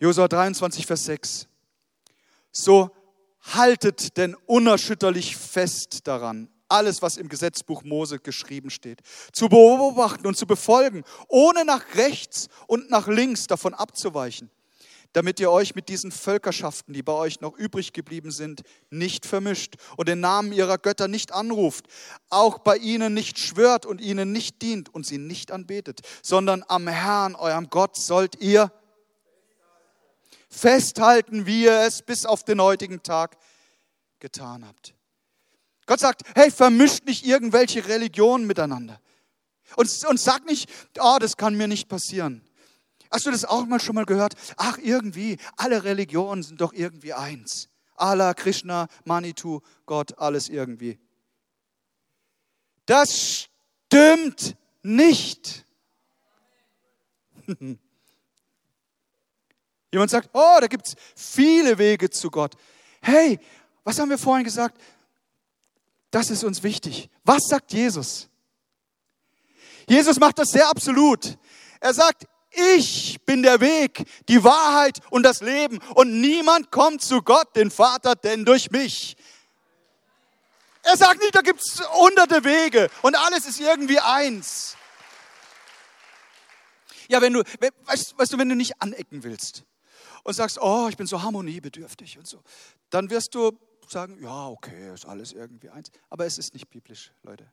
[0.02, 1.48] Josua 23, Vers 6.
[2.52, 2.90] So
[3.54, 10.36] haltet denn unerschütterlich fest daran, alles, was im Gesetzbuch Mose geschrieben steht, zu beobachten und
[10.36, 14.50] zu befolgen, ohne nach rechts und nach links davon abzuweichen,
[15.14, 19.76] damit ihr euch mit diesen Völkerschaften, die bei euch noch übrig geblieben sind, nicht vermischt
[19.98, 21.86] und den Namen ihrer Götter nicht anruft,
[22.32, 26.88] auch bei ihnen nicht schwört und ihnen nicht dient und sie nicht anbetet, sondern am
[26.88, 28.72] Herrn, eurem Gott, sollt ihr
[30.52, 33.38] festhalten, wie ihr es bis auf den heutigen Tag
[34.20, 34.94] getan habt.
[35.88, 39.00] Gott sagt, hey, vermischt nicht irgendwelche Religionen miteinander.
[39.76, 42.44] Und, und sag nicht, oh, das kann mir nicht passieren.
[43.10, 44.36] Hast du das auch mal schon mal gehört?
[44.58, 47.70] Ach, irgendwie, alle Religionen sind doch irgendwie eins.
[47.96, 51.00] Allah, Krishna, Manitou, Gott, alles irgendwie.
[52.86, 53.48] Das
[53.88, 55.66] stimmt nicht.
[59.92, 62.54] Jemand sagt, oh, da gibt es viele Wege zu Gott.
[63.02, 63.40] Hey,
[63.84, 64.80] was haben wir vorhin gesagt?
[66.12, 67.10] Das ist uns wichtig.
[67.24, 68.30] Was sagt Jesus?
[69.88, 71.38] Jesus macht das sehr absolut.
[71.80, 77.22] Er sagt, ich bin der Weg, die Wahrheit und das Leben und niemand kommt zu
[77.22, 79.16] Gott, den Vater, denn durch mich.
[80.84, 84.76] Er sagt nicht, da gibt es hunderte Wege und alles ist irgendwie eins.
[87.08, 87.44] Ja, wenn du,
[87.86, 89.64] weißt, weißt du, wenn du nicht anecken willst,
[90.24, 92.44] und sagst, oh, ich bin so harmoniebedürftig und so,
[92.90, 93.58] dann wirst du
[93.88, 95.92] sagen, ja, okay, ist alles irgendwie eins.
[96.10, 97.52] Aber es ist nicht biblisch, Leute.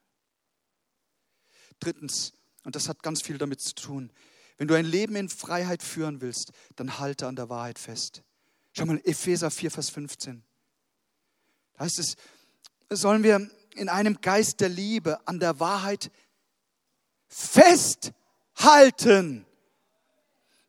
[1.80, 2.32] Drittens,
[2.64, 4.12] und das hat ganz viel damit zu tun,
[4.56, 8.22] wenn du ein Leben in Freiheit führen willst, dann halte an der Wahrheit fest.
[8.72, 10.42] Schau mal, Epheser 4, Vers 15.
[11.74, 12.16] Da heißt es,
[12.90, 16.10] sollen wir in einem Geist der Liebe an der Wahrheit
[17.28, 18.16] festhalten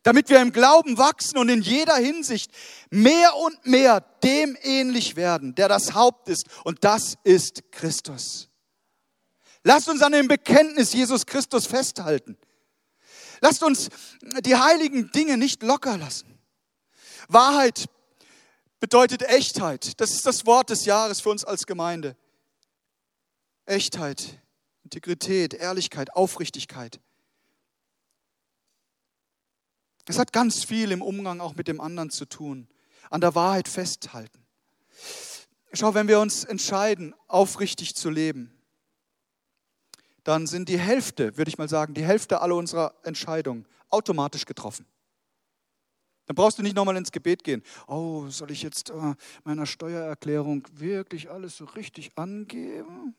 [0.04, 2.52] damit wir im Glauben wachsen und in jeder Hinsicht
[2.90, 6.46] mehr und mehr dem ähnlich werden, der das Haupt ist.
[6.64, 8.50] Und das ist Christus.
[9.64, 12.38] Lasst uns an dem Bekenntnis Jesus Christus festhalten.
[13.42, 13.90] Lasst uns
[14.22, 16.40] die heiligen Dinge nicht locker lassen.
[17.28, 17.86] Wahrheit
[18.80, 20.00] bedeutet Echtheit.
[20.00, 22.16] Das ist das Wort des Jahres für uns als Gemeinde.
[23.66, 24.40] Echtheit,
[24.84, 27.00] Integrität, Ehrlichkeit, Aufrichtigkeit.
[30.10, 32.68] Es hat ganz viel im Umgang auch mit dem anderen zu tun.
[33.12, 34.44] An der Wahrheit festhalten.
[35.72, 38.52] Schau, wenn wir uns entscheiden, aufrichtig zu leben,
[40.24, 44.88] dann sind die Hälfte, würde ich mal sagen, die Hälfte aller unserer Entscheidungen automatisch getroffen.
[46.26, 47.62] Dann brauchst du nicht nochmal ins Gebet gehen.
[47.86, 53.16] Oh, soll ich jetzt äh, meiner Steuererklärung wirklich alles so richtig angeben?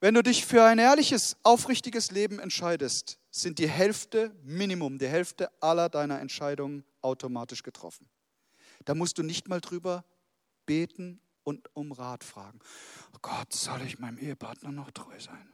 [0.00, 5.50] Wenn du dich für ein ehrliches, aufrichtiges Leben entscheidest, sind die Hälfte, Minimum, die Hälfte
[5.60, 8.08] aller deiner Entscheidungen automatisch getroffen.
[8.84, 10.04] Da musst du nicht mal drüber
[10.64, 12.58] beten und um Rat fragen.
[13.14, 15.48] Oh Gott, soll ich meinem Ehepartner noch treu sein?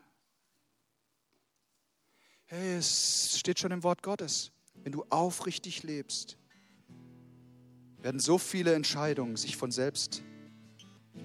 [2.47, 4.53] Hey, es steht schon im Wort Gottes.
[4.85, 6.39] Wenn du aufrichtig lebst,
[7.99, 10.23] werden so viele Entscheidungen sich von selbst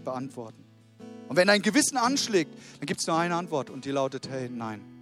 [0.04, 0.64] beantworten.
[1.28, 4.50] Und wenn dein Gewissen anschlägt, dann gibt es nur eine Antwort und die lautet, hey,
[4.50, 4.97] nein.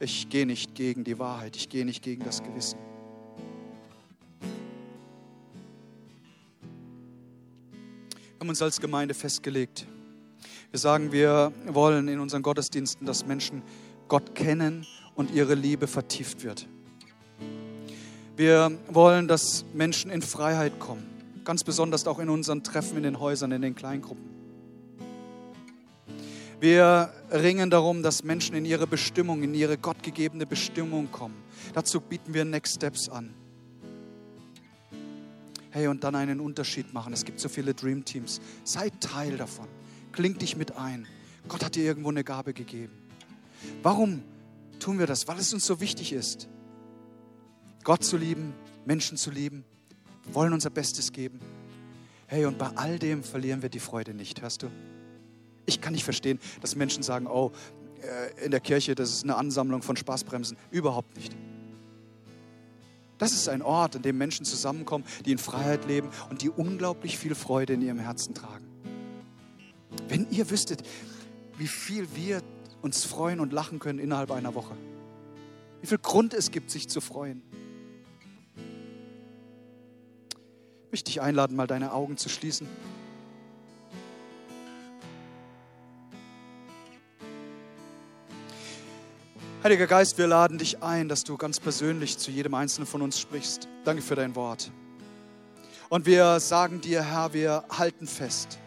[0.00, 2.78] Ich gehe nicht gegen die Wahrheit, ich gehe nicht gegen das Gewissen.
[8.20, 9.88] Wir haben uns als Gemeinde festgelegt.
[10.70, 13.62] Wir sagen, wir wollen in unseren Gottesdiensten, dass Menschen
[14.06, 14.86] Gott kennen
[15.16, 16.68] und ihre Liebe vertieft wird.
[18.36, 21.04] Wir wollen, dass Menschen in Freiheit kommen,
[21.42, 24.37] ganz besonders auch in unseren Treffen in den Häusern, in den Kleingruppen.
[26.60, 31.36] Wir ringen darum, dass Menschen in ihre Bestimmung, in ihre gottgegebene Bestimmung kommen.
[31.72, 33.32] Dazu bieten wir Next Steps an.
[35.70, 37.12] Hey, und dann einen Unterschied machen.
[37.12, 38.40] Es gibt so viele Dream Teams.
[38.64, 39.68] Sei Teil davon.
[40.10, 41.06] Kling dich mit ein.
[41.46, 42.92] Gott hat dir irgendwo eine Gabe gegeben.
[43.82, 44.22] Warum
[44.80, 45.28] tun wir das?
[45.28, 46.48] Weil es uns so wichtig ist.
[47.84, 48.52] Gott zu lieben,
[48.84, 49.64] Menschen zu lieben,
[50.24, 51.40] wir wollen unser Bestes geben.
[52.26, 54.70] Hey, und bei all dem verlieren wir die Freude nicht, hörst du?
[55.68, 57.52] Ich kann nicht verstehen, dass Menschen sagen, oh,
[58.00, 60.56] äh, in der Kirche, das ist eine Ansammlung von Spaßbremsen.
[60.70, 61.36] Überhaupt nicht.
[63.18, 67.18] Das ist ein Ort, an dem Menschen zusammenkommen, die in Freiheit leben und die unglaublich
[67.18, 68.66] viel Freude in ihrem Herzen tragen.
[70.08, 70.82] Wenn ihr wüsstet,
[71.58, 72.40] wie viel wir
[72.80, 74.74] uns freuen und lachen können innerhalb einer Woche.
[75.82, 77.42] Wie viel Grund es gibt, sich zu freuen.
[80.86, 82.66] Ich möchte dich einladen, mal deine Augen zu schließen.
[89.68, 93.20] Heiliger Geist, wir laden dich ein, dass du ganz persönlich zu jedem Einzelnen von uns
[93.20, 93.68] sprichst.
[93.84, 94.70] Danke für dein Wort.
[95.90, 98.58] Und wir sagen dir, Herr, wir halten fest.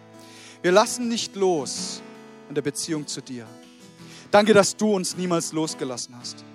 [0.62, 2.04] Wir lassen nicht los
[2.50, 3.48] in der Beziehung zu dir.
[4.30, 6.46] Danke, dass du uns niemals losgelassen hast.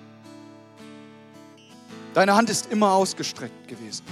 [2.13, 4.05] Deine Hand ist immer ausgestreckt gewesen.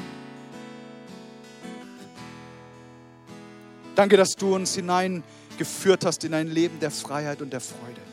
[3.96, 8.05] Danke, dass du uns hineingeführt hast in ein Leben der Freiheit und der Freude.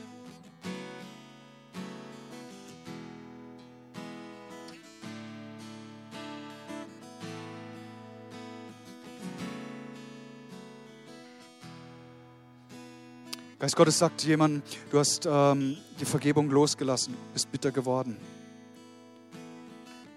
[13.63, 18.17] Geist Gottes sagt jemand, du hast ähm, die Vergebung losgelassen, bist bitter geworden.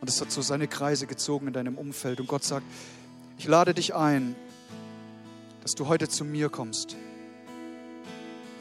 [0.02, 2.20] Und es hat so seine Kreise gezogen in deinem Umfeld.
[2.20, 2.66] Und Gott sagt,
[3.38, 4.36] ich lade dich ein,
[5.62, 6.96] dass du heute zu mir kommst.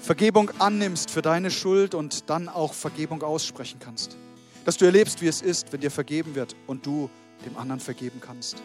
[0.01, 4.19] Vergebung annimmst für deine Schuld und dann auch Vergebung aussprechen kannst.
[4.67, 7.09] Dass du erlebst, wie es ist, wenn dir vergeben wird und du
[7.47, 8.63] dem anderen vergeben kannst.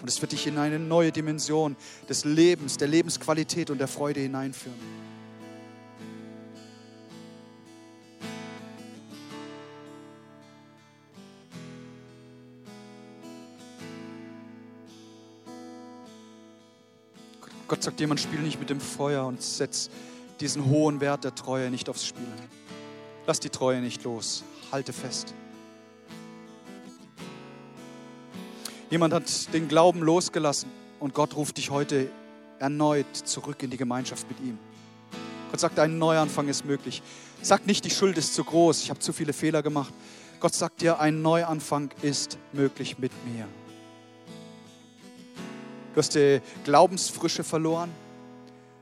[0.00, 1.74] Und es wird dich in eine neue Dimension
[2.08, 5.07] des Lebens, der Lebensqualität und der Freude hineinführen.
[17.68, 19.90] Gott sagt jemand, spiel nicht mit dem Feuer und setz
[20.40, 22.26] diesen hohen Wert der Treue nicht aufs Spiel.
[23.26, 24.42] Lass die Treue nicht los.
[24.72, 25.34] Halte fest.
[28.90, 32.10] Jemand hat den Glauben losgelassen und Gott ruft dich heute
[32.58, 34.58] erneut zurück in die Gemeinschaft mit ihm.
[35.50, 37.02] Gott sagt, ein Neuanfang ist möglich.
[37.42, 39.92] Sag nicht, die Schuld ist zu groß, ich habe zu viele Fehler gemacht.
[40.40, 43.46] Gott sagt dir, ein Neuanfang ist möglich mit mir.
[45.98, 47.90] Du hast die Glaubensfrische verloren.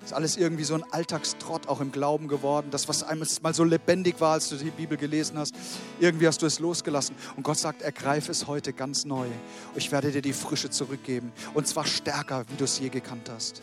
[0.05, 2.67] Ist alles irgendwie so ein Alltagstrott auch im Glauben geworden.
[2.71, 5.55] Das, was einmal mal so lebendig war, als du die Bibel gelesen hast,
[5.99, 7.17] irgendwie hast du es losgelassen.
[7.35, 9.29] Und Gott sagt, ergreif es heute ganz neu.
[9.77, 11.33] Ich werde dir die Frische zurückgeben.
[11.55, 13.63] Und zwar stärker, wie du es je gekannt hast.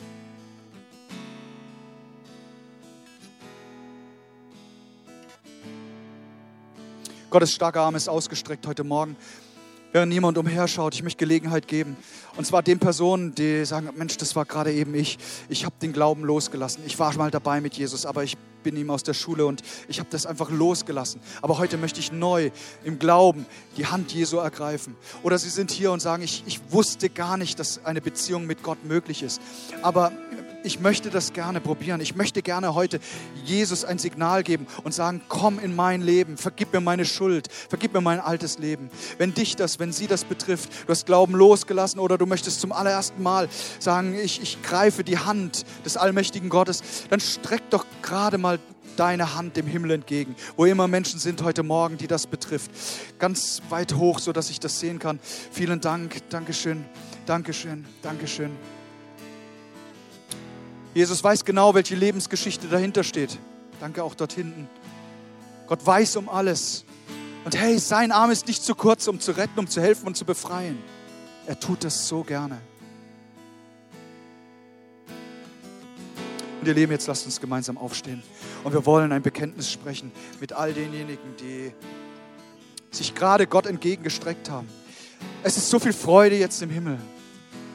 [7.29, 9.15] Gottes starker Arm ist ausgestreckt heute Morgen
[9.93, 10.95] während niemand umherschaut.
[10.95, 11.95] Ich möchte Gelegenheit geben.
[12.35, 15.17] Und zwar den Personen, die sagen, Mensch, das war gerade eben ich.
[15.47, 16.83] Ich habe den Glauben losgelassen.
[16.85, 19.99] Ich war mal dabei mit Jesus, aber ich bin ihm aus der Schule und ich
[19.99, 21.21] habe das einfach losgelassen.
[21.41, 22.49] Aber heute möchte ich neu
[22.83, 23.45] im Glauben
[23.77, 24.95] die Hand Jesu ergreifen.
[25.21, 28.63] Oder sie sind hier und sagen, ich, ich wusste gar nicht, dass eine Beziehung mit
[28.63, 29.41] Gott möglich ist.
[29.81, 30.11] Aber
[30.63, 32.01] ich möchte das gerne probieren.
[32.01, 32.99] Ich möchte gerne heute
[33.45, 37.93] Jesus ein Signal geben und sagen, komm in mein Leben, vergib mir meine Schuld, vergib
[37.93, 38.89] mir mein altes Leben.
[39.17, 42.71] Wenn dich das, wenn sie das betrifft, du hast Glauben losgelassen oder du möchtest zum
[42.71, 43.49] allerersten Mal
[43.79, 48.59] sagen, ich, ich greife die Hand des allmächtigen Gottes, dann streck doch gerade mal
[48.95, 52.71] deine Hand dem Himmel entgegen, wo immer Menschen sind heute Morgen, die das betrifft.
[53.19, 55.19] Ganz weit hoch, so dass ich das sehen kann.
[55.51, 56.85] Vielen Dank, Dankeschön,
[57.25, 58.51] Dankeschön, Dankeschön.
[60.93, 63.39] Jesus weiß genau, welche Lebensgeschichte dahinter steht.
[63.79, 64.69] Danke auch dort hinten.
[65.67, 66.85] Gott weiß um alles.
[67.45, 70.15] Und hey, sein Arm ist nicht zu kurz, um zu retten, um zu helfen und
[70.15, 70.77] zu befreien.
[71.47, 72.59] Er tut das so gerne.
[76.61, 78.23] Und ihr Leben, jetzt lasst uns gemeinsam aufstehen.
[78.63, 81.73] Und wir wollen ein Bekenntnis sprechen mit all denjenigen, die
[82.91, 84.69] sich gerade Gott entgegengestreckt haben.
[85.41, 86.97] Es ist so viel Freude jetzt im Himmel.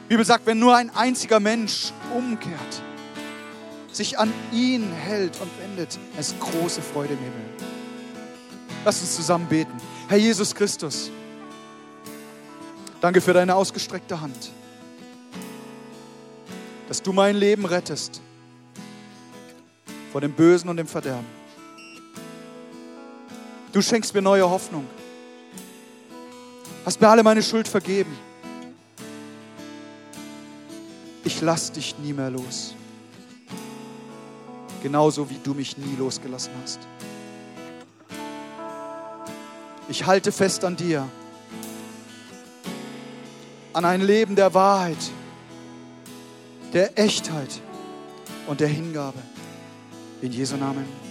[0.05, 2.81] Die Bibel sagt, wenn nur ein einziger Mensch umkehrt,
[3.91, 7.41] sich an ihn hält und wendet, ist große Freude im Himmel.
[8.85, 9.73] Lass uns zusammen beten.
[10.07, 11.11] Herr Jesus Christus,
[13.01, 14.51] danke für deine ausgestreckte Hand,
[16.87, 18.21] dass du mein Leben rettest
[20.11, 21.27] vor dem Bösen und dem Verderben.
[23.71, 24.87] Du schenkst mir neue Hoffnung.
[26.85, 28.17] Hast mir alle meine Schuld vergeben.
[31.23, 32.73] Ich lass dich nie mehr los
[34.81, 36.79] genauso wie du mich nie losgelassen hast.
[39.89, 41.07] Ich halte fest an dir,
[43.73, 44.97] an ein Leben der Wahrheit,
[46.73, 47.61] der Echtheit
[48.47, 49.19] und der Hingabe.
[50.21, 51.08] In Jesu Namen.